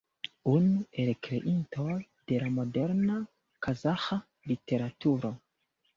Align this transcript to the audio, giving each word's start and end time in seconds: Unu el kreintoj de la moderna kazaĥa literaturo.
Unu 0.51 0.79
el 1.01 1.11
kreintoj 1.27 1.99
de 2.31 2.39
la 2.45 2.49
moderna 2.55 3.21
kazaĥa 3.67 4.19
literaturo. 4.53 5.37